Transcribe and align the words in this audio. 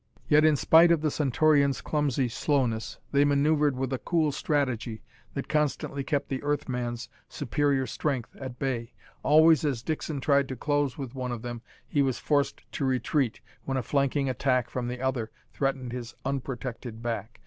Yet, 0.27 0.43
in 0.43 0.55
spite 0.55 0.91
of 0.91 1.01
the 1.01 1.11
Centaurians' 1.11 1.79
clumsy 1.79 2.27
slowness, 2.27 2.97
they 3.11 3.23
maneuvered 3.23 3.75
with 3.75 3.93
a 3.93 3.99
cool 3.99 4.31
strategy 4.31 5.03
that 5.35 5.47
constantly 5.47 6.03
kept 6.03 6.27
the 6.27 6.41
Earth 6.41 6.67
man's 6.67 7.07
superior 7.29 7.85
strength 7.85 8.35
at 8.37 8.57
bay. 8.57 8.93
Always 9.21 9.63
as 9.63 9.83
Dixon 9.83 10.19
tried 10.19 10.47
to 10.47 10.55
close 10.55 10.97
with 10.97 11.13
one 11.13 11.31
of 11.31 11.43
them 11.43 11.61
he 11.87 12.01
was 12.01 12.17
forced 12.17 12.63
to 12.71 12.83
retreat 12.83 13.41
when 13.65 13.77
a 13.77 13.83
flanking 13.83 14.27
attack 14.27 14.71
from 14.71 14.87
the 14.87 14.99
other 14.99 15.29
threatened 15.53 15.91
his 15.91 16.15
unprotected 16.25 17.03
back. 17.03 17.39